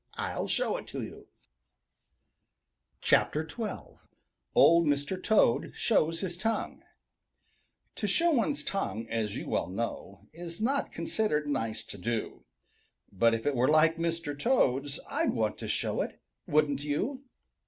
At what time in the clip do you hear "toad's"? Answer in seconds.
14.35-14.99